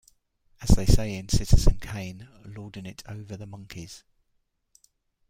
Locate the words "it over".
2.87-3.37